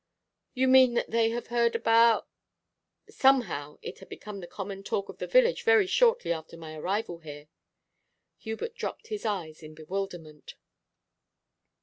[0.55, 2.21] 'You mean that they have heard abou?'
[3.07, 7.19] 'Somehow it had become the common talk of the village very shortly after my arrival
[7.19, 7.49] here.'
[8.39, 10.55] Hubert dropped his eyes in bewilderment.